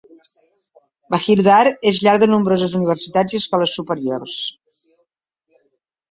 [1.15, 4.39] Bahir Dar és llar de nombroses universitats i escoles superiors.